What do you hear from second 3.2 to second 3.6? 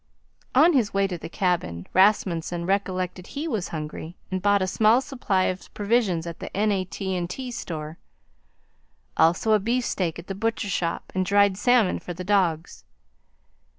he